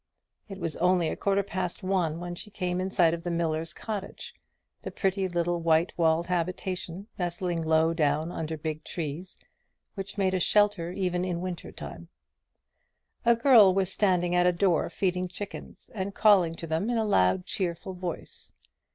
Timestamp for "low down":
7.61-8.31